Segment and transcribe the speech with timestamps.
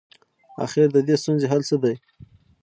[0.65, 1.95] اخر ددې ستونزي حل څه دی؟